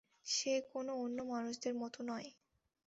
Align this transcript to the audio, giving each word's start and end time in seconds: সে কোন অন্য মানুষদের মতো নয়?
সে 0.27 0.53
কোন 0.69 0.87
অন্য 0.97 1.17
মানুষদের 1.31 1.73
মতো 1.75 1.99
নয়? 2.03 2.29